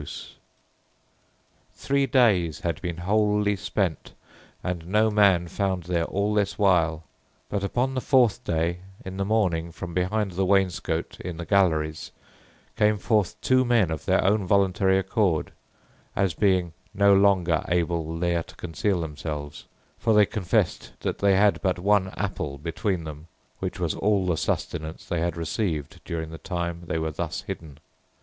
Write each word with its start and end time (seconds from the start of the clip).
[Illustration: 0.01 0.31
HINDLIP 0.33 0.93
HALL, 1.43 1.71
WORCESTERSHIRE] 1.75 1.87
Three 1.87 2.05
days 2.55 2.59
had 2.61 2.81
been 2.81 2.97
wholly 3.03 3.55
spent, 3.55 4.13
and 4.63 4.87
no 4.87 5.11
man 5.11 5.47
found 5.47 5.83
there 5.83 6.05
all 6.05 6.33
this 6.33 6.57
while; 6.57 7.03
but 7.49 7.63
upon 7.63 7.93
the 7.93 8.01
fourth 8.01 8.43
day, 8.43 8.79
in 9.05 9.17
the 9.17 9.25
morning, 9.25 9.71
from 9.71 9.93
behind 9.93 10.31
the 10.31 10.43
wainscot 10.43 11.19
in 11.19 11.37
the 11.37 11.45
galleries, 11.45 12.09
came 12.75 12.97
forth 12.97 13.39
two 13.41 13.63
men 13.63 13.91
of 13.91 14.05
their 14.05 14.23
own 14.25 14.47
voluntary 14.47 14.97
accord, 14.97 15.51
as 16.15 16.33
being 16.33 16.73
no 16.95 17.13
longer 17.13 17.63
able 17.67 18.17
there 18.17 18.41
to 18.41 18.55
conceal 18.55 19.01
themselves; 19.01 19.65
for 19.99 20.15
they 20.15 20.25
confessed 20.25 20.93
that 21.01 21.19
they 21.19 21.35
had 21.35 21.61
but 21.61 21.77
one 21.77 22.07
apple 22.17 22.57
between 22.57 23.03
them, 23.03 23.27
which 23.59 23.79
was 23.79 23.93
all 23.93 24.25
the 24.25 24.35
sustenance 24.35 25.05
they 25.05 25.19
had 25.19 25.37
received 25.37 26.01
during 26.05 26.31
the 26.31 26.39
time 26.39 26.85
they 26.87 26.97
were 26.97 27.11
thus 27.11 27.43
hidden. 27.43 27.77